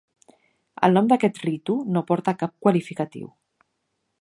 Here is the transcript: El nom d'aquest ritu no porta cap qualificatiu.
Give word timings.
El 0.87 0.95
nom 0.99 1.09
d'aquest 1.11 1.37
ritu 1.43 1.75
no 1.97 2.03
porta 2.09 2.35
cap 2.43 2.57
qualificatiu. 2.67 3.29